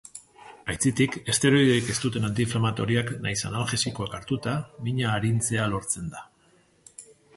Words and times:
Aitzitik, 0.73 1.17
esteroiderik 1.33 1.91
ez 1.93 1.97
duten 2.05 2.25
antiinflamatorioak 2.29 3.11
nahiz 3.27 3.37
analgesikoak 3.51 4.17
hartuta 4.21 4.57
mina 4.89 5.13
arintzea 5.19 5.69
lortzen 5.75 6.11
da. 6.17 6.25